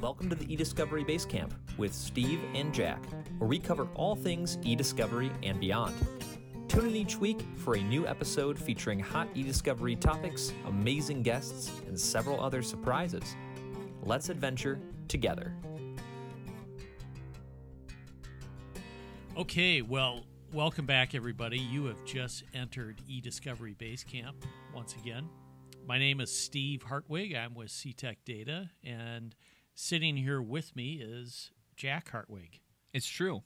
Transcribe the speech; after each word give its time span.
Welcome 0.00 0.28
to 0.30 0.36
the 0.36 0.44
eDiscovery 0.44 1.04
Basecamp 1.04 1.50
with 1.76 1.92
Steve 1.92 2.38
and 2.54 2.72
Jack, 2.72 3.04
where 3.38 3.48
we 3.48 3.58
cover 3.58 3.88
all 3.96 4.14
things 4.14 4.58
eDiscovery 4.58 5.32
and 5.42 5.58
beyond. 5.58 5.92
Tune 6.68 6.86
in 6.86 6.94
each 6.94 7.16
week 7.16 7.40
for 7.56 7.74
a 7.74 7.80
new 7.80 8.06
episode 8.06 8.56
featuring 8.56 9.00
hot 9.00 9.26
eDiscovery 9.34 9.98
topics, 9.98 10.52
amazing 10.66 11.24
guests, 11.24 11.72
and 11.88 11.98
several 11.98 12.40
other 12.40 12.62
surprises. 12.62 13.34
Let's 14.04 14.28
adventure 14.28 14.78
together. 15.08 15.52
Okay, 19.36 19.82
well, 19.82 20.20
welcome 20.52 20.86
back, 20.86 21.16
everybody. 21.16 21.58
You 21.58 21.86
have 21.86 22.04
just 22.04 22.44
entered 22.54 23.02
eDiscovery 23.10 23.76
Basecamp 23.76 24.44
once 24.72 24.94
again. 24.94 25.28
My 25.88 25.98
name 25.98 26.20
is 26.20 26.30
Steve 26.30 26.82
Hartwig. 26.84 27.34
I'm 27.34 27.54
with 27.56 27.70
CTech 27.70 28.18
Data, 28.24 28.70
and 28.84 29.34
sitting 29.78 30.16
here 30.16 30.42
with 30.42 30.74
me 30.74 30.94
is 31.00 31.52
Jack 31.76 32.10
Hartwig. 32.10 32.58
It's 32.92 33.06
true. 33.06 33.44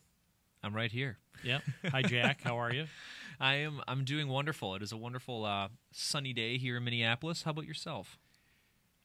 I'm 0.63 0.75
right 0.75 0.91
here. 0.91 1.19
Yep. 1.45 1.63
Hi, 1.91 2.01
Jack. 2.01 2.41
How 2.43 2.57
are 2.59 2.73
you? 2.73 2.87
I 3.41 3.57
am. 3.57 3.83
I'm 3.87 4.05
doing 4.05 4.29
wonderful. 4.29 4.75
It 4.75 4.83
is 4.83 4.93
a 4.93 4.97
wonderful 4.97 5.45
uh, 5.45 5.69
sunny 5.93 6.33
day 6.33 6.57
here 6.57 6.79
in 6.79 6.85
Minneapolis. 6.85 7.43
How 7.43 7.51
about 7.51 7.67
yourself? 7.67 8.19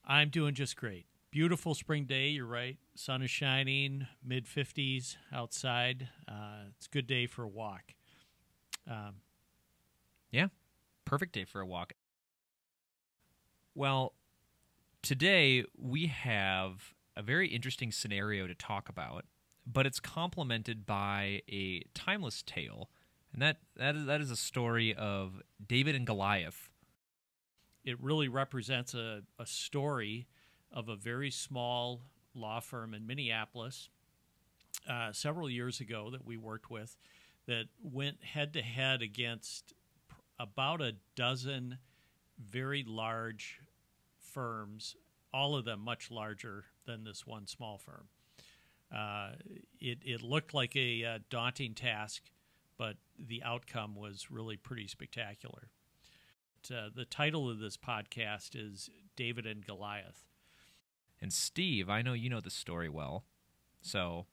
I'm 0.05 0.29
doing 0.29 0.53
just 0.53 0.77
great. 0.77 1.05
Beautiful 1.29 1.75
spring 1.75 2.05
day. 2.05 2.29
You're 2.29 2.45
right. 2.45 2.77
Sun 2.95 3.21
is 3.21 3.29
shining. 3.29 4.07
Mid 4.23 4.45
50s 4.45 5.17
outside. 5.33 6.07
Uh, 6.29 6.69
it's 6.77 6.85
a 6.85 6.89
good 6.89 7.07
day 7.07 7.25
for 7.27 7.43
a 7.43 7.47
walk. 7.49 7.93
Um, 8.89 9.15
Yeah, 10.31 10.47
perfect 11.03 11.33
day 11.33 11.43
for 11.43 11.59
a 11.59 11.65
walk. 11.65 11.91
Well, 13.75 14.13
today 15.01 15.65
we 15.77 16.07
have 16.07 16.93
a 17.17 17.23
very 17.23 17.47
interesting 17.47 17.91
scenario 17.91 18.47
to 18.47 18.53
talk 18.55 18.87
about, 18.89 19.25
but 19.65 19.85
it's 19.85 19.99
complemented 19.99 20.85
by 20.85 21.41
a 21.49 21.83
timeless 21.93 22.43
tale, 22.43 22.89
and 23.33 23.41
that 23.41 23.57
that 23.75 23.95
is 23.95 24.05
that 24.05 24.21
is 24.21 24.31
a 24.31 24.35
story 24.37 24.93
of 24.93 25.41
David 25.65 25.95
and 25.95 26.05
Goliath. 26.05 26.69
it 27.83 27.97
really 28.01 28.27
represents 28.27 28.93
a, 28.93 29.23
a 29.39 29.45
story 29.45 30.27
of 30.71 30.89
a 30.89 30.95
very 30.95 31.31
small 31.31 32.01
law 32.35 32.59
firm 32.59 32.93
in 32.93 33.07
Minneapolis 33.07 33.89
uh, 34.89 35.11
several 35.13 35.49
years 35.49 35.79
ago 35.79 36.09
that 36.11 36.25
we 36.25 36.37
worked 36.37 36.69
with 36.69 36.97
that 37.47 37.65
went 37.81 38.21
head 38.23 38.53
to 38.53 38.61
head 38.61 39.01
against 39.01 39.73
about 40.37 40.81
a 40.81 40.95
dozen 41.15 41.77
very 42.37 42.83
large 42.85 43.61
firms, 44.19 44.95
all 45.33 45.55
of 45.55 45.65
them 45.65 45.79
much 45.79 46.09
larger 46.11 46.65
than 46.85 47.03
this 47.03 47.25
one 47.25 47.47
small 47.47 47.77
firm. 47.77 48.07
Uh, 48.95 49.31
it, 49.79 49.99
it 50.03 50.21
looked 50.21 50.53
like 50.53 50.75
a, 50.75 51.03
uh 51.03 51.19
daunting 51.29 51.73
task, 51.73 52.23
but 52.77 52.95
the 53.19 53.43
outcome 53.43 53.95
was 53.95 54.31
really 54.31 54.55
pretty 54.55 54.87
spectacular. 54.87 55.69
Uh, 56.71 56.89
the 56.93 57.05
title 57.05 57.49
of 57.49 57.59
this 57.59 57.77
podcast 57.77 58.49
is 58.53 58.89
David 59.15 59.45
and 59.45 59.65
Goliath. 59.65 60.25
And 61.21 61.31
Steve, 61.31 61.89
I 61.89 62.01
know 62.01 62.13
you 62.13 62.29
know 62.29 62.41
the 62.41 62.49
story 62.49 62.89
well, 62.89 63.25
so 63.81 64.25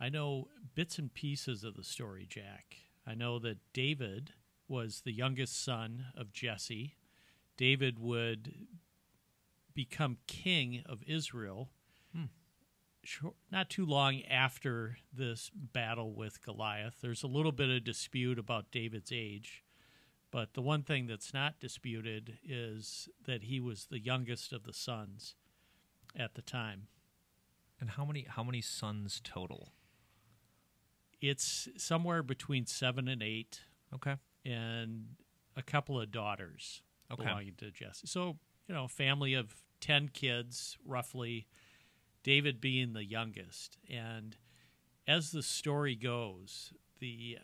I 0.00 0.08
know 0.08 0.48
bits 0.74 0.98
and 0.98 1.12
pieces 1.12 1.64
of 1.64 1.74
the 1.74 1.84
story, 1.84 2.26
Jack. 2.28 2.76
I 3.06 3.14
know 3.14 3.38
that 3.40 3.58
David 3.72 4.32
was 4.68 5.02
the 5.04 5.12
youngest 5.12 5.62
son 5.62 6.06
of 6.16 6.32
Jesse. 6.32 6.96
David 7.56 7.98
would 7.98 8.54
become 9.76 10.16
king 10.26 10.82
of 10.86 11.02
Israel 11.06 11.70
hmm. 12.12 12.24
shor- 13.04 13.34
not 13.52 13.70
too 13.70 13.86
long 13.86 14.22
after 14.22 14.96
this 15.12 15.50
battle 15.54 16.12
with 16.14 16.42
Goliath. 16.42 16.96
There's 17.00 17.22
a 17.22 17.28
little 17.28 17.52
bit 17.52 17.68
of 17.68 17.84
dispute 17.84 18.38
about 18.38 18.72
David's 18.72 19.12
age, 19.12 19.62
but 20.32 20.54
the 20.54 20.62
one 20.62 20.82
thing 20.82 21.06
that's 21.06 21.32
not 21.34 21.60
disputed 21.60 22.38
is 22.42 23.08
that 23.26 23.44
he 23.44 23.60
was 23.60 23.86
the 23.90 24.00
youngest 24.00 24.52
of 24.52 24.64
the 24.64 24.72
sons 24.72 25.36
at 26.18 26.34
the 26.34 26.42
time. 26.42 26.88
and 27.78 27.90
how 27.90 28.04
many 28.06 28.24
how 28.28 28.42
many 28.42 28.62
sons 28.62 29.20
total? 29.22 29.72
It's 31.20 31.68
somewhere 31.76 32.22
between 32.22 32.66
seven 32.66 33.06
and 33.08 33.22
eight. 33.22 33.60
Okay. 33.94 34.16
and 34.44 35.16
a 35.56 35.62
couple 35.62 36.00
of 36.00 36.10
daughters 36.10 36.82
Okay. 37.10 37.22
belonging 37.24 37.54
to 37.58 37.70
Jesse. 37.70 38.06
So, 38.06 38.36
you 38.66 38.74
know, 38.74 38.88
family 38.88 39.34
of 39.34 39.54
10 39.80 40.08
kids, 40.08 40.76
roughly, 40.84 41.46
David 42.22 42.60
being 42.60 42.92
the 42.92 43.04
youngest. 43.04 43.78
And 43.88 44.36
as 45.06 45.30
the 45.30 45.42
story 45.42 45.94
goes, 45.94 46.72
the 46.98 47.38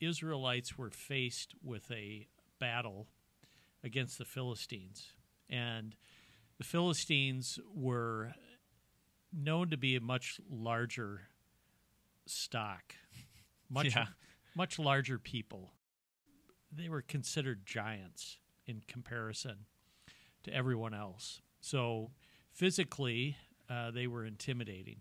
Israelites 0.00 0.76
were 0.78 0.90
faced 0.90 1.54
with 1.62 1.90
a 1.90 2.26
battle 2.58 3.08
against 3.84 4.18
the 4.18 4.24
Philistines. 4.24 5.12
And 5.48 5.94
the 6.58 6.64
Philistines 6.64 7.58
were 7.72 8.34
known 9.32 9.70
to 9.70 9.76
be 9.76 9.96
a 9.96 10.00
much 10.00 10.40
larger 10.50 11.28
stock, 12.26 12.96
much 13.68 13.94
Yeah. 13.94 14.08
much 14.54 14.78
larger 14.78 15.18
people. 15.18 15.72
They 16.72 16.88
were 16.88 17.02
considered 17.02 17.64
giants 17.66 18.38
in 18.66 18.82
comparison 18.82 19.66
to 20.44 20.54
everyone 20.54 20.94
else. 20.94 21.40
So 21.60 22.10
physically, 22.52 23.36
uh, 23.68 23.90
they 23.90 24.06
were 24.06 24.24
intimidating. 24.24 25.00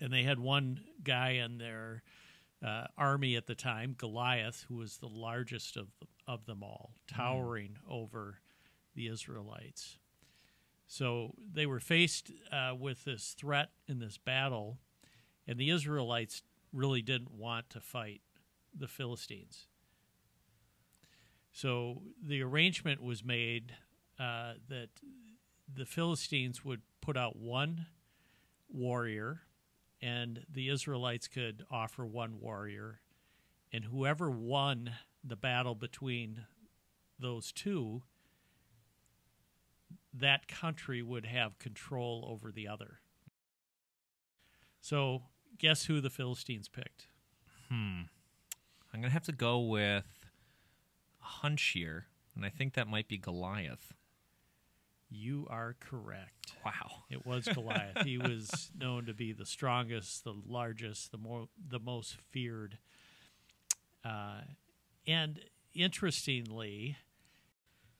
And 0.00 0.12
they 0.12 0.22
had 0.24 0.38
one 0.38 0.80
guy 1.02 1.30
in 1.30 1.58
their 1.58 2.02
uh, 2.64 2.86
army 2.96 3.36
at 3.36 3.46
the 3.46 3.54
time, 3.54 3.94
Goliath, 3.96 4.64
who 4.68 4.76
was 4.76 4.98
the 4.98 5.08
largest 5.08 5.76
of 5.76 5.88
of 6.26 6.46
them 6.46 6.62
all, 6.62 6.92
towering 7.06 7.76
over 7.88 8.40
the 8.94 9.08
Israelites. 9.08 9.98
So 10.86 11.34
they 11.52 11.66
were 11.66 11.80
faced 11.80 12.30
uh, 12.52 12.74
with 12.78 13.04
this 13.04 13.34
threat 13.38 13.70
in 13.88 13.98
this 13.98 14.18
battle, 14.18 14.78
and 15.46 15.58
the 15.58 15.70
Israelites 15.70 16.42
really 16.72 17.02
didn't 17.02 17.32
want 17.32 17.70
to 17.70 17.80
fight 17.80 18.20
the 18.76 18.88
Philistines. 18.88 19.66
So 21.52 22.02
the 22.20 22.42
arrangement 22.42 23.02
was 23.02 23.24
made 23.24 23.74
uh, 24.18 24.54
that 24.68 24.88
the 25.72 25.86
Philistines 25.86 26.64
would 26.64 26.82
put 27.00 27.16
out 27.16 27.36
one 27.36 27.86
warrior, 28.68 29.42
and 30.00 30.44
the 30.52 30.68
Israelites 30.68 31.28
could 31.28 31.64
offer 31.70 32.04
one 32.04 32.40
warrior, 32.40 33.00
and 33.72 33.84
whoever 33.84 34.30
won 34.30 34.90
the 35.22 35.36
battle 35.36 35.74
between 35.74 36.44
those 37.18 37.52
two, 37.52 38.02
that 40.12 40.46
country 40.46 41.02
would 41.02 41.26
have 41.26 41.58
control 41.58 42.28
over 42.28 42.52
the 42.52 42.68
other. 42.68 43.00
So, 44.80 45.22
guess 45.58 45.86
who 45.86 46.00
the 46.00 46.10
Philistines 46.10 46.68
picked? 46.68 47.08
Hmm. 47.68 48.02
I'm 48.92 49.00
gonna 49.00 49.10
have 49.10 49.24
to 49.24 49.32
go 49.32 49.58
with 49.58 50.26
a 51.20 51.24
hunch 51.24 51.70
here, 51.74 52.06
and 52.36 52.44
I 52.44 52.48
think 52.48 52.74
that 52.74 52.86
might 52.86 53.08
be 53.08 53.18
Goliath. 53.18 53.94
You 55.14 55.46
are 55.48 55.76
correct. 55.80 56.52
Wow. 56.64 57.04
It 57.10 57.24
was 57.26 57.46
Goliath. 57.46 58.02
he 58.04 58.18
was 58.18 58.70
known 58.78 59.06
to 59.06 59.14
be 59.14 59.32
the 59.32 59.46
strongest, 59.46 60.24
the 60.24 60.34
largest, 60.46 61.12
the 61.12 61.18
more 61.18 61.48
the 61.68 61.78
most 61.78 62.16
feared. 62.30 62.78
Uh, 64.04 64.40
and 65.06 65.40
interestingly, 65.74 66.96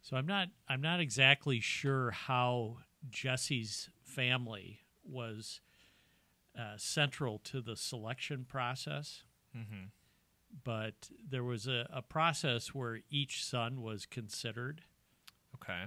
so 0.02 0.16
I'm 0.16 0.26
not 0.26 0.48
I'm 0.68 0.80
not 0.82 1.00
exactly 1.00 1.60
sure 1.60 2.10
how 2.10 2.78
Jesse's 3.10 3.88
family 4.02 4.80
was 5.04 5.60
uh, 6.58 6.74
central 6.76 7.38
to 7.44 7.60
the 7.60 7.76
selection 7.76 8.44
process, 8.48 9.22
Mm-hmm. 9.56 9.84
but 10.64 11.08
there 11.30 11.44
was 11.44 11.66
a, 11.68 11.88
a 11.92 12.02
process 12.02 12.74
where 12.74 13.00
each 13.08 13.44
son 13.44 13.80
was 13.82 14.04
considered 14.04 14.82
Okay. 15.54 15.84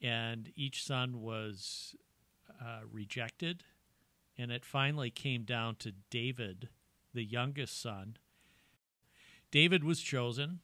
And 0.00 0.50
each 0.56 0.84
son 0.84 1.20
was 1.20 1.94
uh, 2.60 2.80
rejected, 2.90 3.64
and 4.36 4.50
it 4.50 4.64
finally 4.64 5.10
came 5.10 5.44
down 5.44 5.76
to 5.76 5.92
David, 6.10 6.68
the 7.14 7.24
youngest 7.24 7.80
son. 7.80 8.16
David 9.50 9.84
was 9.84 10.00
chosen. 10.00 10.60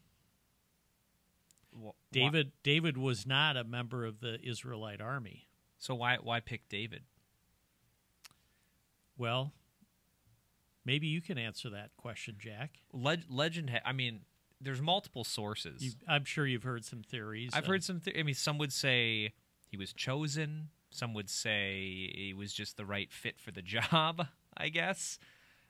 Wh- 1.75 1.91
David 2.11 2.53
David 2.63 2.99
was 2.99 3.27
not 3.27 3.57
a 3.57 3.65
member 3.65 4.05
of 4.05 4.21
the 4.21 4.39
Israelite 4.47 5.01
army. 5.01 5.49
So 5.79 5.95
why 5.95 6.19
why 6.23 6.41
pick 6.41 6.69
David? 6.69 7.03
Well, 9.17 9.53
maybe 10.85 11.07
you 11.07 11.21
can 11.21 11.39
answer 11.39 11.71
that 11.71 11.91
question, 11.97 12.37
Jack. 12.39 12.81
Leg- 12.93 13.25
legend. 13.29 13.71
Ha- 13.71 13.81
I 13.85 13.93
mean, 13.93 14.21
there's 14.63 14.81
multiple 14.81 15.25
sources. 15.25 15.83
You, 15.83 15.93
I'm 16.09 16.25
sure 16.25 16.47
you've 16.47 16.63
heard 16.63 16.85
some 16.85 17.03
theories. 17.03 17.51
I've 17.53 17.65
uh, 17.65 17.69
heard 17.69 17.85
some. 17.85 18.01
I 18.17 18.23
mean, 18.23 18.35
some 18.35 18.59
would 18.59 18.73
say 18.73 19.33
he 19.69 19.77
was 19.77 19.93
chosen. 19.93 20.69
Some 20.91 21.15
would 21.15 21.31
say 21.31 22.13
he 22.15 22.35
was 22.37 22.53
just 22.53 22.77
the 22.77 22.85
right 22.85 23.13
fit 23.13 23.41
for 23.41 23.51
the 23.51 23.63
job. 23.63 24.27
I 24.57 24.69
guess. 24.69 25.19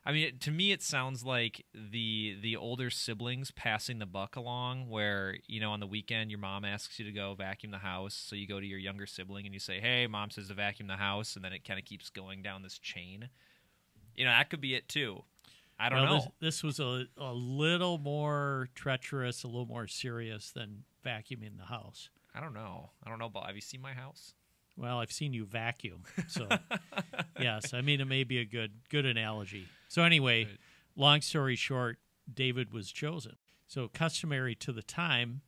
I 0.05 0.11
mean, 0.11 0.39
to 0.41 0.50
me, 0.50 0.73
it 0.73 0.83
sounds 0.83 1.25
like 1.25 1.65
the 1.75 2.37
the 2.41 2.56
older 2.56 2.91
siblings 2.91 3.53
passing 3.53 4.00
the 4.00 4.06
buck 4.06 4.35
along. 4.35 4.89
Where 4.89 5.37
you 5.47 5.61
know, 5.61 5.71
on 5.71 5.81
the 5.81 5.87
weekend, 5.87 6.31
your 6.31 6.41
mom 6.41 6.65
asks 6.65 6.99
you 6.99 7.05
to 7.05 7.12
go 7.12 7.35
vacuum 7.35 7.71
the 7.71 7.79
house, 7.79 8.15
so 8.15 8.35
you 8.35 8.49
go 8.49 8.59
to 8.59 8.67
your 8.67 8.81
younger 8.81 9.06
sibling 9.06 9.47
and 9.47 9.55
you 9.55 9.61
say, 9.61 9.79
"Hey, 9.81 10.06
mom 10.09 10.31
says 10.31 10.49
to 10.49 10.55
vacuum 10.55 10.89
the 10.89 10.97
house," 10.97 11.37
and 11.37 11.44
then 11.44 11.53
it 11.53 11.65
kind 11.65 11.79
of 11.79 11.87
keeps 11.87 12.11
going 12.11 12.43
down 12.43 12.62
this 12.62 12.79
chain. 12.79 13.29
You 14.17 14.25
know, 14.25 14.33
that 14.33 14.50
could 14.50 14.61
be 14.61 14.75
it 14.75 14.89
too. 14.89 15.25
I 15.82 15.88
don't 15.88 16.02
well, 16.02 16.14
know. 16.14 16.32
This, 16.40 16.61
this 16.61 16.62
was 16.62 16.81
a, 16.81 17.06
a 17.19 17.32
little 17.32 17.99
more 17.99 18.69
treacherous, 18.75 19.43
a 19.43 19.49
little 19.49 19.67
more 19.67 19.87
serious 19.87 20.50
than 20.50 20.84
vacuuming 21.05 21.58
the 21.58 21.64
house. 21.64 22.08
I 22.34 22.40
don't 22.40 22.55
know. 22.55 22.90
I 23.05 23.11
don't 23.11 23.19
know. 23.19 23.29
But 23.29 23.44
have 23.46 23.55
you 23.56 23.61
seen 23.61 23.82
my 23.82 23.93
house? 23.93 24.34
Well, 24.76 24.99
I've 24.99 25.12
seen 25.12 25.34
you 25.34 25.44
vacuum, 25.44 26.05
so 26.29 26.49
yes. 27.40 27.75
I 27.75 27.82
mean, 27.82 28.00
it 28.00 28.06
may 28.06 28.25
be 28.25 28.38
a 28.38 28.44
good 28.44 28.73
good 28.88 29.05
analogy. 29.05 29.67
So 29.88 30.02
anyway, 30.02 30.44
Right. 30.44 30.58
long 30.96 31.20
story 31.20 31.56
short, 31.56 31.99
David 32.32 32.73
was 32.73 32.90
chosen. 32.90 33.37
So 33.67 33.88
customary 33.88 34.55
to 34.56 34.73
the 34.73 34.82
time, 34.82 35.43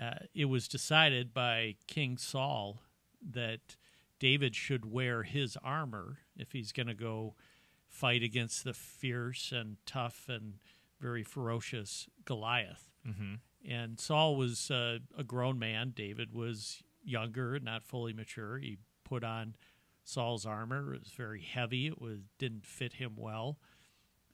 uh, 0.00 0.14
it 0.34 0.46
was 0.46 0.66
decided 0.66 1.32
by 1.34 1.76
King 1.86 2.16
Saul 2.16 2.82
that 3.30 3.76
David 4.18 4.56
should 4.56 4.90
wear 4.90 5.22
his 5.22 5.56
armor 5.62 6.18
if 6.36 6.52
he's 6.52 6.72
going 6.72 6.86
to 6.88 6.94
go 6.94 7.34
fight 7.88 8.22
against 8.22 8.64
the 8.64 8.74
fierce 8.74 9.52
and 9.52 9.76
tough 9.86 10.26
and 10.28 10.54
very 11.00 11.22
ferocious 11.22 12.08
Goliath. 12.24 12.90
Mm-hmm. 13.06 13.34
And 13.68 13.98
Saul 13.98 14.36
was 14.36 14.70
uh, 14.70 14.98
a 15.16 15.24
grown 15.24 15.58
man. 15.58 15.92
David 15.94 16.32
was 16.32 16.82
younger, 17.04 17.58
not 17.58 17.82
fully 17.82 18.12
mature. 18.12 18.58
He 18.58 18.78
put 19.04 19.24
on 19.24 19.56
Saul's 20.04 20.46
armor. 20.46 20.94
It 20.94 21.00
was 21.00 21.12
very 21.16 21.42
heavy. 21.42 21.86
It 21.86 22.00
was 22.00 22.20
didn't 22.38 22.66
fit 22.66 22.94
him 22.94 23.14
well. 23.16 23.58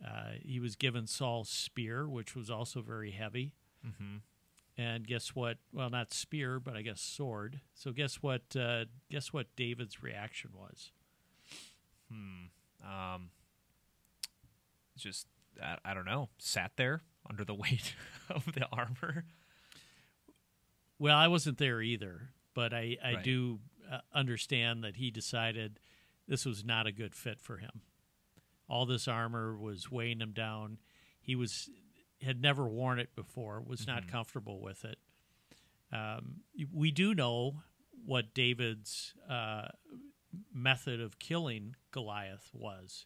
Uh, 0.04 0.32
he 0.42 0.60
was 0.60 0.76
given 0.76 1.06
Saul's 1.06 1.48
spear, 1.48 2.08
which 2.08 2.34
was 2.34 2.50
also 2.50 2.82
very 2.82 3.12
heavy. 3.12 3.52
Mm-hmm. 3.86 4.16
And 4.76 5.06
guess 5.06 5.34
what? 5.34 5.58
Well, 5.72 5.88
not 5.88 6.12
spear, 6.12 6.58
but 6.58 6.76
I 6.76 6.82
guess 6.82 7.00
sword. 7.00 7.60
So 7.74 7.92
guess 7.92 8.16
what? 8.16 8.42
Uh, 8.58 8.86
guess 9.10 9.32
what? 9.32 9.46
David's 9.56 10.02
reaction 10.02 10.50
was. 10.52 10.90
Hmm. 12.10 12.46
Um. 12.84 13.30
Just 14.96 15.26
I, 15.62 15.76
I 15.84 15.94
don't 15.94 16.04
know. 16.04 16.28
Sat 16.38 16.72
there 16.76 17.02
under 17.28 17.44
the 17.44 17.54
weight 17.64 17.94
of 18.30 18.44
the 18.52 18.66
armor. 18.72 19.24
Well, 20.98 21.16
I 21.16 21.28
wasn't 21.28 21.58
there 21.58 21.82
either, 21.82 22.30
but 22.54 22.72
I, 22.72 22.96
I 23.04 23.14
Right. 23.14 23.24
do 23.24 23.60
uh, 23.90 23.98
understand 24.14 24.84
that 24.84 24.96
he 24.96 25.10
decided 25.10 25.80
this 26.28 26.46
was 26.46 26.64
not 26.64 26.86
a 26.86 26.92
good 26.92 27.14
fit 27.14 27.40
for 27.40 27.58
him. 27.58 27.82
All 28.68 28.86
this 28.86 29.06
armor 29.08 29.56
was 29.56 29.90
weighing 29.90 30.20
him 30.20 30.32
down. 30.32 30.78
He 31.20 31.36
was 31.36 31.68
had 32.22 32.40
never 32.40 32.66
worn 32.66 32.98
it 32.98 33.14
before, 33.14 33.60
was 33.60 33.86
not 33.86 34.04
Mhm. 34.04 34.08
comfortable 34.08 34.60
with 34.60 34.84
it. 34.84 34.98
Um, 35.92 36.40
we 36.72 36.90
do 36.90 37.14
know 37.14 37.62
what 38.06 38.32
David's 38.32 39.14
uh, 39.28 39.68
method 40.52 41.00
of 41.00 41.18
killing 41.18 41.76
Goliath 41.90 42.50
was. 42.54 43.04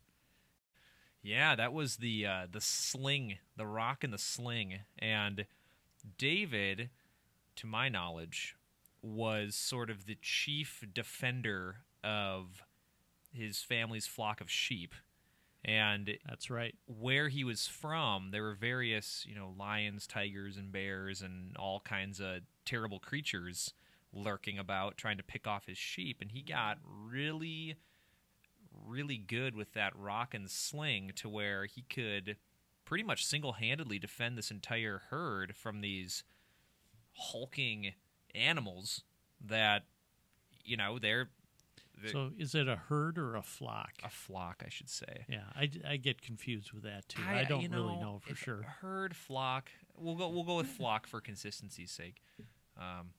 Yeah, 1.29 1.57
that 1.57 1.75
was 1.75 1.97
the 1.97 2.25
uh, 2.25 2.47
the 2.51 2.61
sling, 2.63 3.37
the 3.55 3.67
rock 3.67 4.03
and 4.03 4.15
the 4.15 4.19
sling, 4.19 4.79
and 4.99 5.45
David, 6.17 6.89
to 7.57 7.67
my 7.67 7.91
knowledge, 7.91 8.57
was 9.03 9.55
sort 9.55 9.91
of 9.91 10.07
the 10.07 10.17
chief 10.23 10.83
defender 10.95 11.81
of 12.03 12.63
his 13.31 13.61
family's 13.61 14.07
flock 14.07 14.41
of 14.41 14.51
sheep, 14.51 14.95
and 15.63 16.17
That's 16.27 16.49
right. 16.49 16.75
where 16.87 17.29
he 17.29 17.45
was 17.45 17.67
from, 17.67 18.31
there 18.31 18.43
were 18.43 18.55
various, 18.55 19.27
you 19.29 19.35
know, 19.35 19.53
lions, 19.55 20.07
tigers, 20.07 20.57
and 20.57 20.73
bears, 20.73 21.21
and 21.21 21.55
all 21.59 21.81
kinds 21.81 22.21
of 22.21 22.39
terrible 22.65 23.01
creatures 23.01 23.75
lurking 24.15 24.59
about, 24.59 24.97
trying 24.97 25.19
to 25.19 25.23
pick 25.23 25.47
off 25.47 25.67
his 25.67 25.77
sheep. 25.77 26.23
And 26.23 26.31
he 26.31 26.41
got 26.41 26.79
really, 26.83 27.77
really 28.87 29.17
good 29.19 29.55
with 29.55 29.73
that 29.75 29.93
rock 29.97 30.35
and 30.35 30.51
sling 30.51 31.13
to 31.17 31.29
where 31.29 31.65
he 31.67 31.83
could 31.83 32.37
pretty 32.85 33.05
much 33.05 33.27
single 33.27 33.55
handedly 33.55 33.99
defend 33.99 34.39
this 34.39 34.51
entire 34.51 35.03
herd 35.11 35.55
from 35.55 35.81
these 35.81 36.25
hulking 37.13 37.93
animals 38.35 39.03
that, 39.45 39.85
you 40.65 40.77
know, 40.77 40.99
they're, 40.99 41.29
they're 42.01 42.13
So 42.13 42.31
is 42.39 42.55
it 42.55 42.69
a 42.69 42.77
herd 42.77 43.19
or 43.19 43.37
a 43.37 43.43
flock? 43.43 43.93
a 44.05 44.09
flock, 44.09 44.63
I 44.65 44.69
should 44.69 44.89
say. 44.89 45.27
Yeah, 45.29 45.45
I, 45.55 45.71
I 45.87 45.97
get 45.97 46.23
confused 46.23 46.73
with 46.73 46.85
that 46.85 47.09
too. 47.09 47.23
I, 47.29 47.45
don't 47.45 47.63
you 47.63 47.69
really 47.69 47.97
know 47.97 48.21
for 48.25 48.35
sure. 48.35 48.63
Herd, 48.81 49.15
flock. 49.17 49.71
We'll 49.97 50.15
go. 50.15 50.29
We'll 50.29 50.45
go 50.45 50.57
with 50.57 50.69
flock 50.69 51.07
for 51.07 51.21
consistency's 51.21 51.91
sake. 51.91 52.23
Um, 52.79 53.11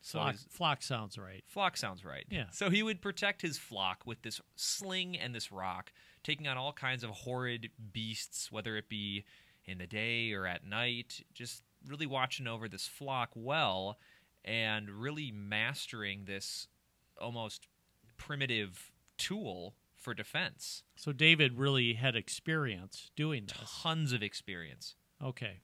so 0.00 0.18
Flock, 0.18 0.32
his- 0.32 0.46
flock 0.50 0.82
sounds 0.82 1.18
right. 1.18 1.42
flock 1.46 1.76
sounds 1.76 2.04
right. 2.04 2.24
Yeah. 2.30 2.46
So 2.52 2.70
he 2.70 2.82
would 2.82 3.00
protect 3.00 3.42
his 3.42 3.58
flock 3.58 4.02
with 4.06 4.22
this 4.22 4.40
sling 4.54 5.18
and 5.18 5.34
this 5.34 5.50
rock, 5.50 5.92
taking 6.22 6.46
on 6.48 6.56
all 6.56 6.72
kinds 6.72 7.02
of 7.04 7.10
horrid 7.10 7.70
beasts, 7.92 8.50
whether 8.52 8.76
it 8.76 8.88
be 8.88 9.24
in 9.64 9.78
the 9.78 9.86
day 9.86 10.32
or 10.32 10.46
at 10.46 10.64
night. 10.64 11.22
Just 11.34 11.62
really 11.86 12.06
watching 12.06 12.46
over 12.46 12.68
this 12.68 12.86
flock 12.86 13.30
well, 13.34 13.98
and 14.44 14.88
really 14.90 15.32
mastering 15.32 16.24
this 16.26 16.68
almost 17.20 17.66
primitive 18.16 18.92
tool 19.18 19.74
for 19.96 20.14
defense. 20.14 20.82
So 20.94 21.12
David 21.12 21.58
really 21.58 21.94
had 21.94 22.14
experience 22.14 23.10
doing 23.16 23.46
this. 23.46 23.80
Tons 23.82 24.12
of 24.12 24.22
experience. 24.22 24.94
Okay. 25.22 25.60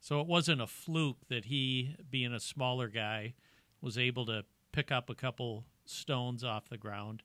So 0.00 0.20
it 0.20 0.26
wasn't 0.26 0.60
a 0.60 0.66
fluke 0.66 1.28
that 1.28 1.46
he, 1.46 1.96
being 2.08 2.32
a 2.32 2.40
smaller 2.40 2.88
guy, 2.88 3.34
was 3.80 3.98
able 3.98 4.26
to 4.26 4.44
pick 4.72 4.90
up 4.92 5.10
a 5.10 5.14
couple 5.14 5.64
stones 5.84 6.44
off 6.44 6.68
the 6.68 6.78
ground, 6.78 7.22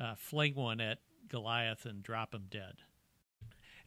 uh, 0.00 0.14
fling 0.16 0.54
one 0.54 0.80
at 0.80 0.98
Goliath, 1.28 1.84
and 1.84 2.02
drop 2.02 2.34
him 2.34 2.46
dead. 2.50 2.76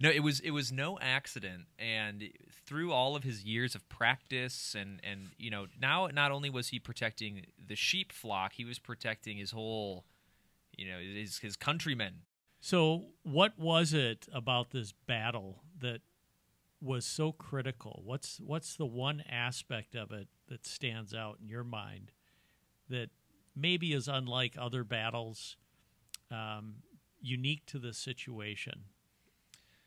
No, 0.02 0.10
it 0.10 0.22
was 0.22 0.40
it 0.40 0.52
was 0.52 0.72
no 0.72 0.98
accident, 1.02 1.66
and 1.78 2.24
through 2.66 2.94
all 2.94 3.18
of 3.18 3.24
his 3.24 3.44
years 3.44 3.76
of 3.76 3.88
practice, 3.90 4.74
and 4.74 5.02
and 5.04 5.32
you 5.38 5.52
know 5.52 5.68
now 5.80 6.08
not 6.08 6.32
only 6.32 6.50
was 6.50 6.70
he 6.70 6.80
protecting 6.80 7.48
the 7.64 7.76
sheep 7.76 8.14
flock, 8.14 8.54
he 8.54 8.64
was 8.64 8.80
protecting 8.80 9.38
his 9.38 9.52
whole, 9.52 10.06
you 10.78 10.88
know, 10.88 11.00
his 11.00 11.40
his 11.40 11.58
countrymen. 11.58 12.22
So, 12.62 13.08
what 13.24 13.60
was 13.60 13.94
it 13.94 14.28
about 14.34 14.72
this 14.72 14.94
battle 15.06 15.64
that 15.80 16.02
was 16.82 17.06
so 17.06 17.34
critical? 17.34 18.02
What's 18.06 18.40
what's 18.40 18.76
the 18.76 18.86
one 18.86 19.22
aspect 19.30 19.96
of 19.96 20.14
it 20.14 20.30
that 20.50 20.66
stands 20.66 21.14
out 21.14 21.38
in 21.42 21.48
your 21.48 21.64
mind 21.64 22.12
that 22.90 23.10
maybe 23.56 23.94
is 23.94 24.08
unlike 24.08 24.56
other 24.60 24.84
battles, 24.84 25.56
um, 26.32 26.76
unique 27.22 27.66
to 27.68 27.80
this 27.80 27.98
situation, 27.98 28.86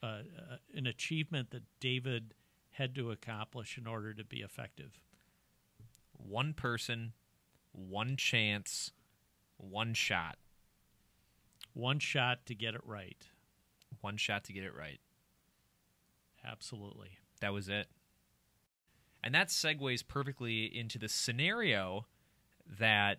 uh, 0.03 0.07
uh, 0.07 0.57
an 0.75 0.87
achievement 0.87 1.51
that 1.51 1.63
David 1.81 2.35
had 2.73 2.95
to 2.95 3.11
accomplish 3.11 3.77
in 3.77 3.87
order 3.87 4.15
to 4.15 4.25
be 4.25 4.39
effective? 4.39 5.01
One 6.17 6.55
person, 6.55 7.13
one 7.73 8.17
chance, 8.17 8.93
one 9.57 9.95
shot, 9.95 10.39
One 11.75 11.99
shot 11.99 12.45
to 12.47 12.55
get 12.55 12.75
it 12.75 12.83
right. 12.85 13.25
one 14.01 14.17
shot 14.17 14.45
to 14.45 14.53
get 14.53 14.65
it 14.65 14.75
right. 14.75 15.01
Absolutely. 16.45 17.19
That 17.41 17.53
was 17.53 17.69
it. 17.69 17.87
And 19.23 19.35
that 19.35 19.49
segues 19.49 20.07
perfectly 20.07 20.65
into 20.65 20.99
the 20.99 21.09
scenario 21.09 22.07
that 22.67 23.19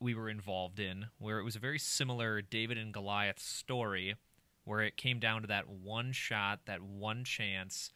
we 0.00 0.14
were 0.14 0.28
involved 0.28 0.80
in, 0.80 1.06
where 1.18 1.38
it 1.38 1.44
was 1.44 1.56
a 1.56 1.60
very 1.60 1.78
similar 1.78 2.40
David 2.40 2.78
and 2.78 2.92
Goliath 2.92 3.38
story, 3.38 4.16
where 4.64 4.80
it 4.80 4.96
came 4.96 5.18
down 5.18 5.42
to 5.42 5.48
that 5.48 5.68
one 5.68 6.12
shot, 6.12 6.60
that 6.66 6.82
one 6.82 7.24
chance, 7.24 7.90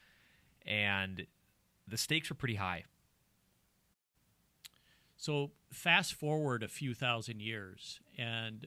and 0.67 1.27
the 1.89 1.97
stakes 1.97 2.29
were 2.29 2.37
pretty 2.37 2.57
high. 2.57 2.85
So 5.17 5.53
fast 5.73 6.15
forward 6.15 6.63
a 6.63 6.69
few 6.69 6.93
thousand 6.95 7.41
years, 7.41 8.01
and 8.19 8.67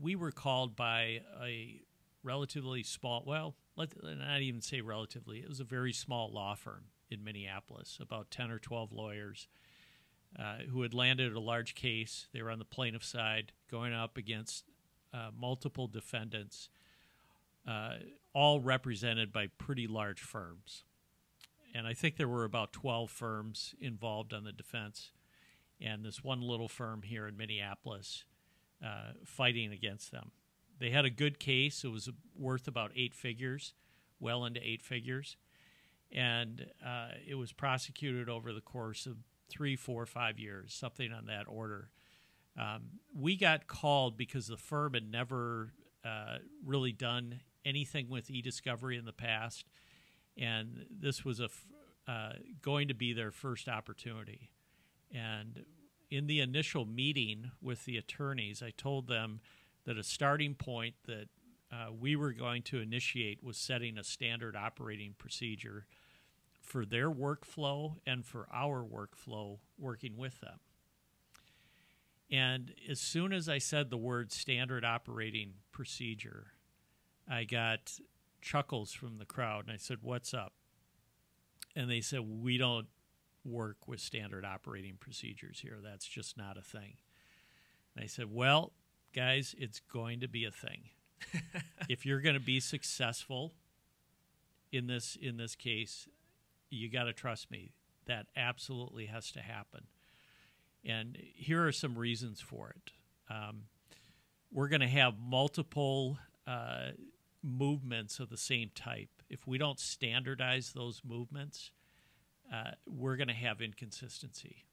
we 0.00 0.16
were 0.16 0.32
called 0.32 0.74
by 0.74 1.20
a 1.40 1.82
relatively 2.24 2.82
small, 2.82 3.22
well, 3.24 3.54
let's 3.76 3.94
not 4.02 4.40
even 4.40 4.60
say 4.60 4.80
relatively, 4.80 5.38
it 5.38 5.48
was 5.48 5.60
a 5.60 5.64
very 5.64 5.92
small 5.92 6.32
law 6.32 6.54
firm 6.54 6.86
in 7.10 7.24
Minneapolis, 7.24 7.98
about 8.00 8.30
10 8.30 8.50
or 8.50 8.58
12 8.58 8.92
lawyers 8.92 9.48
uh, 10.38 10.58
who 10.70 10.82
had 10.82 10.94
landed 10.94 11.32
a 11.32 11.40
large 11.40 11.74
case. 11.74 12.26
They 12.32 12.42
were 12.42 12.50
on 12.50 12.58
the 12.58 12.64
plaintiff 12.64 13.04
side, 13.04 13.52
going 13.70 13.92
up 13.92 14.16
against 14.16 14.64
uh, 15.12 15.30
multiple 15.38 15.86
defendants, 15.86 16.68
uh, 17.68 17.94
all 18.32 18.60
represented 18.60 19.32
by 19.32 19.46
pretty 19.58 19.86
large 19.86 20.20
firms 20.20 20.84
and 21.74 21.86
I 21.88 21.92
think 21.92 22.16
there 22.16 22.28
were 22.28 22.44
about 22.44 22.72
12 22.72 23.10
firms 23.10 23.74
involved 23.80 24.32
on 24.32 24.44
the 24.44 24.52
defense. 24.52 25.10
and 25.80 26.04
this 26.04 26.22
one 26.22 26.40
little 26.40 26.68
firm 26.68 27.02
here 27.02 27.26
in 27.26 27.36
Minneapolis 27.36 28.24
uh, 28.82 29.12
fighting 29.24 29.72
against 29.72 30.12
them. 30.12 30.30
They 30.78 30.90
had 30.90 31.04
a 31.04 31.10
good 31.10 31.40
case. 31.40 31.82
It 31.82 31.90
was 31.90 32.08
worth 32.38 32.68
about 32.68 32.92
eight 32.94 33.12
figures, 33.12 33.74
well 34.20 34.44
into 34.44 34.60
eight 34.62 34.82
figures. 34.82 35.36
And 36.14 36.66
uh, 36.84 37.08
it 37.26 37.34
was 37.34 37.52
prosecuted 37.52 38.28
over 38.28 38.52
the 38.52 38.60
course 38.60 39.06
of 39.06 39.16
three, 39.48 39.76
four, 39.76 40.06
five 40.06 40.38
years, 40.38 40.72
something 40.72 41.12
on 41.12 41.26
that 41.26 41.44
order. 41.48 41.90
Um, 42.56 42.82
we 43.14 43.36
got 43.36 43.66
called 43.66 44.16
because 44.16 44.46
the 44.46 44.56
firm 44.56 44.94
had 44.94 45.10
never 45.10 45.72
uh, 46.04 46.38
really 46.64 46.92
done 46.92 47.40
anything 47.64 48.08
with 48.08 48.30
e-discovery 48.30 48.96
in 48.96 49.04
the 49.04 49.12
past, 49.12 49.66
and 50.36 50.86
this 50.90 51.24
was 51.24 51.40
a 51.40 51.44
f- 51.44 51.66
uh, 52.06 52.32
going 52.62 52.88
to 52.88 52.94
be 52.94 53.12
their 53.12 53.30
first 53.30 53.68
opportunity. 53.68 54.50
And 55.12 55.64
in 56.10 56.26
the 56.26 56.40
initial 56.40 56.84
meeting 56.84 57.50
with 57.60 57.86
the 57.86 57.96
attorneys, 57.96 58.62
I 58.62 58.70
told 58.76 59.08
them 59.08 59.40
that 59.84 59.98
a 59.98 60.04
starting 60.04 60.54
point 60.54 60.94
that 61.06 61.28
uh, 61.72 61.92
we 61.98 62.14
were 62.14 62.32
going 62.32 62.62
to 62.62 62.78
initiate 62.78 63.42
was 63.42 63.56
setting 63.56 63.98
a 63.98 64.04
standard 64.04 64.54
operating 64.54 65.14
procedure 65.18 65.86
for 66.64 66.84
their 66.84 67.10
workflow 67.10 67.96
and 68.06 68.24
for 68.24 68.46
our 68.52 68.82
workflow 68.84 69.58
working 69.78 70.16
with 70.16 70.40
them. 70.40 70.58
And 72.30 72.72
as 72.90 73.00
soon 73.00 73.32
as 73.32 73.48
I 73.48 73.58
said 73.58 73.90
the 73.90 73.96
word 73.96 74.32
standard 74.32 74.84
operating 74.84 75.54
procedure, 75.72 76.48
I 77.28 77.44
got 77.44 77.92
chuckles 78.40 78.92
from 78.92 79.18
the 79.18 79.24
crowd. 79.24 79.64
And 79.66 79.74
I 79.74 79.76
said, 79.76 79.98
What's 80.02 80.34
up? 80.34 80.52
And 81.76 81.90
they 81.90 82.00
said, 82.00 82.20
We 82.20 82.58
don't 82.58 82.88
work 83.44 83.86
with 83.86 84.00
standard 84.00 84.44
operating 84.44 84.96
procedures 84.98 85.60
here. 85.60 85.78
That's 85.82 86.06
just 86.06 86.36
not 86.36 86.56
a 86.56 86.62
thing. 86.62 86.94
And 87.94 88.02
I 88.04 88.06
said, 88.06 88.32
Well, 88.32 88.72
guys, 89.14 89.54
it's 89.58 89.80
going 89.80 90.20
to 90.20 90.28
be 90.28 90.44
a 90.44 90.50
thing. 90.50 90.88
if 91.88 92.04
you're 92.04 92.20
going 92.20 92.34
to 92.34 92.40
be 92.40 92.58
successful 92.58 93.52
in 94.72 94.86
this 94.86 95.16
in 95.20 95.36
this 95.36 95.54
case, 95.54 96.08
you 96.74 96.90
got 96.90 97.04
to 97.04 97.12
trust 97.12 97.50
me. 97.50 97.72
That 98.06 98.26
absolutely 98.36 99.06
has 99.06 99.30
to 99.32 99.40
happen. 99.40 99.86
And 100.84 101.16
here 101.34 101.66
are 101.66 101.72
some 101.72 101.96
reasons 101.96 102.40
for 102.40 102.70
it. 102.70 102.92
Um, 103.30 103.62
we're 104.52 104.68
going 104.68 104.82
to 104.82 104.88
have 104.88 105.14
multiple 105.18 106.18
uh, 106.46 106.90
movements 107.42 108.20
of 108.20 108.28
the 108.28 108.36
same 108.36 108.70
type. 108.74 109.08
If 109.30 109.46
we 109.46 109.58
don't 109.58 109.80
standardize 109.80 110.72
those 110.72 111.00
movements, 111.04 111.70
uh, 112.52 112.72
we're 112.86 113.16
going 113.16 113.28
to 113.28 113.34
have 113.34 113.60
inconsistency. 113.60 114.64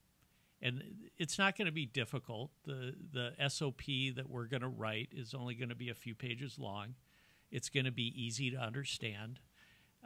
And 0.62 0.84
it's 1.18 1.40
not 1.40 1.58
going 1.58 1.66
to 1.66 1.72
be 1.72 1.86
difficult. 1.86 2.52
The, 2.66 2.94
the 3.12 3.50
SOP 3.50 3.82
that 4.16 4.30
we're 4.30 4.46
going 4.46 4.62
to 4.62 4.68
write 4.68 5.10
is 5.12 5.34
only 5.34 5.56
going 5.56 5.70
to 5.70 5.76
be 5.76 5.90
a 5.90 5.96
few 5.96 6.14
pages 6.14 6.60
long. 6.60 6.96
It's 7.50 7.70
going 7.70 7.86
to 7.86 7.92
be 7.92 8.14
easy 8.16 8.52
to 8.52 8.58
understand, 8.58 9.40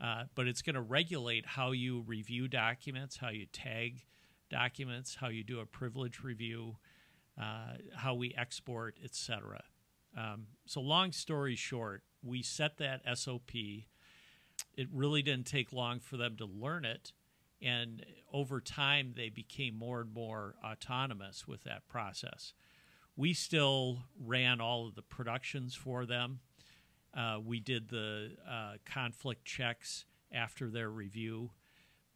uh, 0.02 0.24
but 0.36 0.48
it's 0.48 0.62
going 0.62 0.76
to 0.76 0.82
regulate 0.82 1.46
how 1.46 1.72
you 1.72 2.02
review 2.02 2.48
documents, 2.48 3.18
how 3.18 3.30
you 3.30 3.46
tag 3.46 4.04
documents, 4.50 5.16
how 5.16 5.30
you 5.30 5.44
do 5.44 5.60
a 5.60 5.66
privilege 5.66 6.22
review, 6.22 6.78
uh, 7.42 7.76
how 7.96 8.14
we 8.14 8.34
export, 8.38 8.98
etc. 9.04 9.64
Um, 10.18 10.48
so, 10.66 10.82
long 10.82 11.12
story 11.12 11.56
short, 11.56 12.04
we 12.24 12.42
set 12.42 12.78
that 12.78 13.02
SOP. 13.18 13.52
It 13.56 14.88
really 14.92 15.22
didn't 15.22 15.48
take 15.48 15.74
long 15.74 16.00
for 16.00 16.18
them 16.18 16.36
to 16.38 16.46
learn 16.46 16.86
it. 16.86 17.12
And 17.62 18.06
over 18.32 18.60
time, 18.62 19.14
they 19.16 19.30
became 19.30 19.76
more 19.76 20.02
and 20.02 20.14
more 20.14 20.56
autonomous 20.64 21.48
with 21.48 21.64
that 21.64 21.88
process. 21.88 22.54
We 23.16 23.34
still 23.34 24.04
ran 24.20 24.60
all 24.60 24.88
of 24.88 24.96
the 24.96 25.02
productions 25.02 25.74
for 25.74 26.06
them. 26.06 26.40
Uh, 27.16 27.40
we 27.44 27.60
did 27.60 27.90
the 27.90 28.32
uh, 28.50 28.74
conflict 28.86 29.46
checks 29.46 30.06
after 30.32 30.70
their 30.70 30.90
review. 30.90 31.52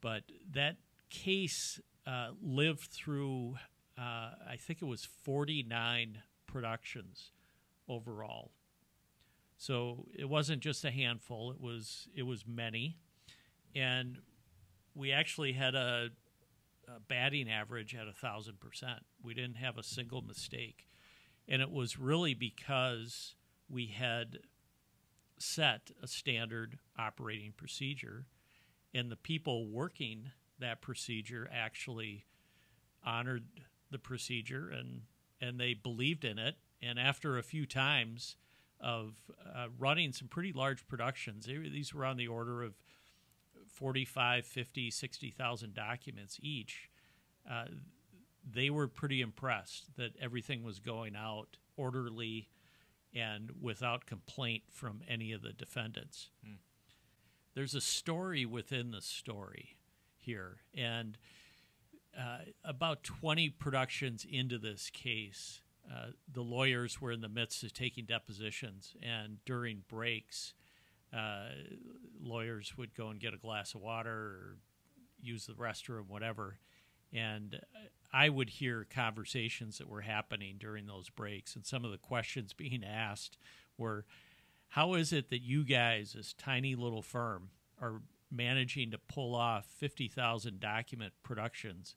But 0.02 0.24
that 0.52 0.78
case 1.10 1.80
uh, 2.06 2.30
lived 2.42 2.90
through, 2.92 3.56
uh, 3.98 4.32
I 4.50 4.58
think 4.60 4.82
it 4.82 4.86
was 4.86 5.06
49 5.24 6.22
productions 6.48 7.32
overall. 7.88 8.52
So 9.58 10.06
it 10.18 10.30
wasn't 10.30 10.62
just 10.62 10.86
a 10.86 10.92
handful; 10.92 11.52
it 11.52 11.60
was 11.60 12.08
it 12.16 12.24
was 12.24 12.48
many, 12.48 12.96
and 13.76 14.20
we 14.96 15.12
actually 15.12 15.52
had 15.52 15.76
a, 15.76 16.12
a 16.88 17.00
batting 17.10 17.50
average 17.50 17.94
at 17.94 18.08
a 18.08 18.14
thousand 18.14 18.62
percent. 18.62 19.02
We 19.22 19.34
didn't 19.34 19.58
have 19.58 19.78
a 19.78 19.84
single 19.84 20.22
mistake, 20.22 20.88
and 21.46 21.62
it 21.62 21.72
was 21.72 22.00
really 22.00 22.34
because 22.34 23.36
we 23.70 23.88
had 23.88 24.40
set 25.40 25.92
a 26.02 26.08
standard 26.08 26.78
operating 26.98 27.54
procedure, 27.56 28.26
and 28.94 29.12
the 29.12 29.16
people 29.16 29.68
working 29.68 30.32
that 30.60 30.82
procedure 30.82 31.50
actually 31.54 32.26
honored 33.06 33.46
the 33.92 34.00
procedure 34.00 34.70
and 34.70 35.02
and 35.42 35.58
they 35.58 35.74
believed 35.74 36.26
in 36.26 36.38
it. 36.38 36.56
And 36.82 37.00
after 37.00 37.38
a 37.38 37.44
few 37.44 37.66
times 37.66 38.36
of 38.80 39.14
uh, 39.46 39.68
running 39.78 40.14
some 40.14 40.28
pretty 40.28 40.54
large 40.54 40.88
productions. 40.88 41.46
They, 41.46 41.58
these 41.58 41.94
were 41.94 42.06
on 42.06 42.18
the 42.18 42.28
order 42.28 42.64
of 42.64 42.74
45, 43.68 44.46
50, 44.46 44.92
60,000 44.92 45.74
documents 45.74 46.40
each. 46.42 46.90
Uh, 47.50 47.66
they 48.50 48.70
were 48.70 48.88
pretty 48.88 49.22
impressed 49.22 49.96
that 49.98 50.14
everything 50.22 50.64
was 50.64 50.80
going 50.80 51.16
out 51.16 51.58
orderly 51.76 52.50
and 53.14 53.52
without 53.62 54.06
complaint 54.06 54.64
from 54.72 55.02
any 55.08 55.32
of 55.32 55.42
the 55.42 55.54
defendants. 55.54 56.30
Hmm. 56.46 56.56
There's 57.56 57.76
a 57.76 57.82
story 57.82 58.46
within 58.46 58.92
the 58.92 59.02
story 59.02 59.78
here, 60.18 60.58
and 60.76 61.18
uh, 62.18 62.40
about 62.64 63.04
20 63.04 63.50
productions 63.50 64.26
into 64.30 64.58
this 64.58 64.90
case, 64.90 65.62
uh, 65.92 66.12
the 66.32 66.42
lawyers 66.42 67.02
were 67.02 67.12
in 67.12 67.22
the 67.22 67.30
midst 67.30 67.64
of 67.64 67.74
taking 67.74 68.06
depositions, 68.06 68.96
and 69.02 69.38
during 69.46 69.84
breaks, 69.88 70.54
uh, 71.12 71.50
lawyers 72.22 72.78
would 72.78 72.94
go 72.94 73.10
and 73.10 73.20
get 73.20 73.34
a 73.34 73.38
glass 73.38 73.74
of 73.74 73.82
water 73.82 74.12
or 74.12 74.58
use 75.22 75.46
the 75.46 75.54
restroom, 75.54 76.08
whatever. 76.08 76.60
And 77.14 77.56
uh, 77.56 77.88
I 78.12 78.30
would 78.30 78.50
hear 78.50 78.88
conversations 78.90 79.78
that 79.78 79.90
were 79.90 80.02
happening 80.02 80.56
during 80.60 80.88
those 80.88 81.10
breaks, 81.10 81.56
and 81.56 81.66
some 81.66 81.86
of 81.86 81.92
the 81.92 81.98
questions 81.98 82.54
being 82.58 82.84
asked 82.84 83.38
were, 83.78 84.06
"How 84.70 84.94
is 84.94 85.14
it 85.14 85.30
that 85.30 85.42
you 85.42 85.64
guys, 85.64 86.14
this 86.14 86.34
tiny 86.34 86.76
little 86.76 87.02
firm, 87.02 87.50
are 87.82 88.02
managing 88.32 88.92
to 88.92 88.98
pull 88.98 89.36
off 89.36 89.66
fifty 89.66 90.08
thousand 90.08 90.60
document 90.60 91.14
productions, 91.24 91.96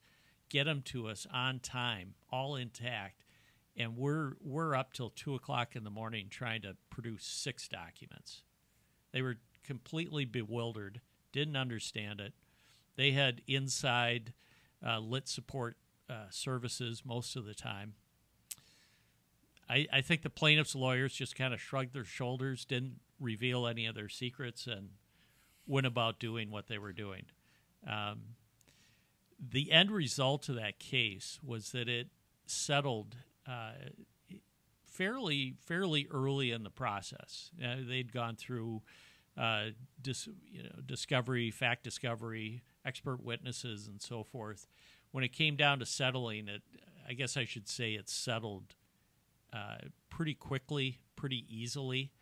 get 0.48 0.64
them 0.64 0.82
to 0.86 1.08
us 1.08 1.26
on 1.32 1.60
time, 1.60 2.14
all 2.30 2.56
intact?" 2.56 3.24
and 3.76 3.96
we're 3.96 4.32
we're 4.42 4.74
up 4.74 4.92
till 4.92 5.10
two 5.10 5.34
o'clock 5.34 5.74
in 5.74 5.84
the 5.84 5.90
morning 5.90 6.26
trying 6.28 6.62
to 6.62 6.76
produce 6.90 7.24
six 7.24 7.68
documents. 7.68 8.42
They 9.12 9.22
were 9.22 9.38
completely 9.64 10.24
bewildered, 10.24 11.00
didn't 11.32 11.56
understand 11.56 12.20
it. 12.20 12.34
They 12.96 13.12
had 13.12 13.42
inside 13.46 14.34
uh, 14.86 14.98
lit 14.98 15.28
support 15.28 15.76
uh, 16.10 16.26
services 16.30 17.02
most 17.04 17.36
of 17.36 17.44
the 17.44 17.54
time. 17.54 17.94
I, 19.68 19.86
I 19.92 20.00
think 20.00 20.22
the 20.22 20.30
plaintiffs' 20.30 20.74
lawyers 20.74 21.14
just 21.14 21.36
kind 21.36 21.54
of 21.54 21.60
shrugged 21.60 21.94
their 21.94 22.04
shoulders, 22.04 22.64
didn't 22.64 23.00
reveal 23.20 23.66
any 23.66 23.86
of 23.86 23.94
their 23.94 24.08
secrets, 24.08 24.66
and 24.66 24.90
went 25.66 25.86
about 25.86 26.18
doing 26.18 26.50
what 26.50 26.66
they 26.66 26.78
were 26.78 26.92
doing. 26.92 27.24
Um, 27.88 28.20
the 29.40 29.72
end 29.72 29.90
result 29.90 30.48
of 30.48 30.56
that 30.56 30.78
case 30.78 31.38
was 31.42 31.70
that 31.72 31.88
it 31.88 32.08
settled 32.46 33.16
uh, 33.46 33.72
fairly 34.86 35.54
fairly 35.64 36.06
early 36.10 36.50
in 36.50 36.62
the 36.62 36.70
process. 36.70 37.50
Uh, 37.62 37.76
they'd 37.88 38.12
gone 38.12 38.36
through 38.36 38.82
uh, 39.36 39.66
dis, 40.00 40.28
you 40.50 40.62
know, 40.62 40.70
discovery, 40.84 41.50
fact 41.50 41.82
discovery, 41.82 42.62
expert 42.84 43.22
witnesses, 43.22 43.86
and 43.86 44.00
so 44.00 44.24
forth. 44.24 44.66
When 45.10 45.24
it 45.24 45.32
came 45.32 45.56
down 45.56 45.78
to 45.80 45.86
settling 45.86 46.48
it, 46.48 46.62
I 47.08 47.12
guess 47.12 47.36
I 47.36 47.44
should 47.44 47.68
say 47.68 47.92
it 47.92 48.08
settled 48.08 48.74
uh, 49.52 49.76
pretty 50.08 50.34
quickly, 50.34 51.00
pretty 51.16 51.44
easily. 51.48 52.12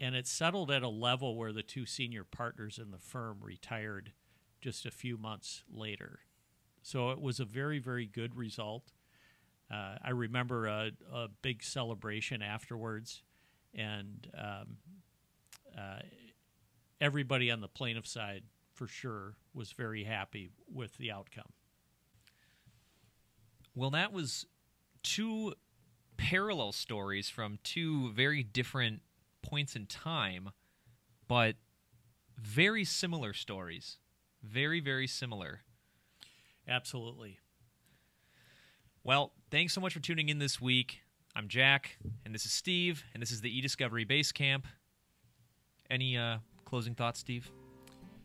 And 0.00 0.14
it 0.14 0.26
settled 0.26 0.70
at 0.70 0.82
a 0.82 0.88
level 0.88 1.36
where 1.36 1.52
the 1.52 1.62
two 1.62 1.84
senior 1.84 2.24
partners 2.24 2.78
in 2.78 2.90
the 2.90 2.98
firm 2.98 3.38
retired 3.42 4.12
just 4.60 4.86
a 4.86 4.90
few 4.90 5.18
months 5.18 5.62
later. 5.70 6.20
So 6.82 7.10
it 7.10 7.20
was 7.20 7.40
a 7.40 7.44
very, 7.44 7.78
very 7.78 8.06
good 8.06 8.34
result. 8.34 8.92
Uh, 9.70 9.96
I 10.02 10.10
remember 10.10 10.66
a, 10.66 10.90
a, 11.12 11.28
big 11.42 11.62
celebration 11.62 12.42
afterwards, 12.42 13.22
and 13.72 14.26
um, 14.36 14.78
uh, 15.78 16.00
everybody 17.00 17.50
on 17.50 17.60
the 17.60 17.68
plaintiff 17.68 18.06
side, 18.06 18.42
for 18.80 18.86
sure, 18.86 19.34
was 19.52 19.72
very 19.72 20.04
happy 20.04 20.52
with 20.72 20.96
the 20.96 21.12
outcome. 21.12 21.52
Well, 23.74 23.90
that 23.90 24.10
was 24.10 24.46
two 25.02 25.52
parallel 26.16 26.72
stories 26.72 27.28
from 27.28 27.58
two 27.62 28.10
very 28.12 28.42
different 28.42 29.02
points 29.42 29.76
in 29.76 29.84
time, 29.84 30.52
but 31.28 31.56
very 32.38 32.82
similar 32.82 33.34
stories. 33.34 33.98
Very, 34.42 34.80
very 34.80 35.06
similar. 35.06 35.60
Absolutely. 36.66 37.38
Well, 39.04 39.34
thanks 39.50 39.74
so 39.74 39.82
much 39.82 39.92
for 39.92 40.00
tuning 40.00 40.30
in 40.30 40.38
this 40.38 40.58
week. 40.58 41.00
I'm 41.36 41.48
Jack, 41.48 41.98
and 42.24 42.34
this 42.34 42.46
is 42.46 42.52
Steve, 42.52 43.04
and 43.12 43.20
this 43.20 43.30
is 43.30 43.42
the 43.42 43.60
eDiscovery 43.60 44.08
Base 44.08 44.32
Camp. 44.32 44.66
Any 45.90 46.16
uh, 46.16 46.38
closing 46.64 46.94
thoughts, 46.94 47.20
Steve? 47.20 47.50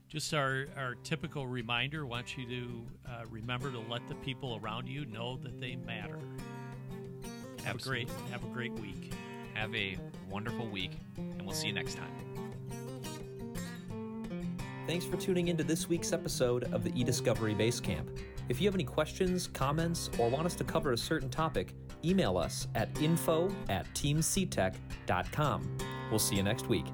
Just 0.08 0.34
our, 0.34 0.68
our 0.78 0.96
typical 1.04 1.48
reminder 1.48 2.06
want 2.06 2.38
you 2.38 2.46
to 2.46 2.82
uh, 3.10 3.24
remember 3.30 3.72
to 3.72 3.80
let 3.80 4.08
the 4.08 4.16
people 4.16 4.60
around 4.62 4.88
you 4.88 5.06
know 5.06 5.38
that 5.38 5.60
they 5.60 5.76
matter. 5.76 6.20
Have 7.64 7.76
Absolutely. 7.76 8.04
a 8.04 8.06
great 8.06 8.32
have 8.32 8.44
a 8.44 8.54
great 8.54 8.74
week. 8.74 9.14
Have 9.56 9.74
a 9.74 9.98
wonderful 10.30 10.68
week, 10.68 10.92
and 11.18 11.42
we'll 11.42 11.56
see 11.56 11.68
you 11.68 11.74
next 11.74 11.96
time. 11.96 12.12
Thanks 14.86 15.06
for 15.06 15.18
tuning 15.18 15.48
into 15.48 15.64
this 15.64 15.90
week's 15.90 16.14
episode 16.14 16.66
of 16.66 16.84
the 16.84 16.92
eDiscovery 16.92 17.58
Basecamp. 17.58 18.20
If 18.50 18.62
you 18.62 18.68
have 18.68 18.76
any 18.76 18.84
questions, 18.84 19.48
comments, 19.48 20.12
or 20.20 20.30
want 20.30 20.46
us 20.46 20.54
to 20.56 20.64
cover 20.64 20.92
a 20.92 20.98
certain 20.98 21.30
topic, 21.30 21.74
email 22.04 22.38
us 22.38 22.68
at 22.76 22.90
info 23.02 23.50
at 23.70 23.92
teamctech.com. 23.96 25.78
We'll 26.12 26.20
see 26.20 26.36
you 26.36 26.44
next 26.44 26.68
week. 26.68 26.86